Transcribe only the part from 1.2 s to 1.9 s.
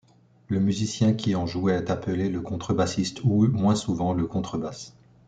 en joue